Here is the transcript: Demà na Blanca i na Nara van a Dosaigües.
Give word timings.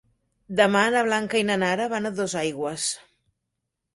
Demà 0.59 0.79
na 0.93 1.03
Blanca 1.07 1.41
i 1.41 1.45
na 1.51 1.57
Nara 1.63 1.87
van 1.93 2.09
a 2.11 2.13
Dosaigües. 2.21 2.87